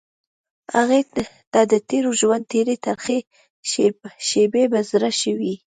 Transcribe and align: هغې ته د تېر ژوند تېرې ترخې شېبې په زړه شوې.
هغې 0.75 1.01
ته 1.53 1.61
د 1.71 1.73
تېر 1.89 2.03
ژوند 2.19 2.43
تېرې 2.51 2.75
ترخې 2.85 3.19
شېبې 4.29 4.63
په 4.71 4.79
زړه 4.91 5.09
شوې. 5.21 5.53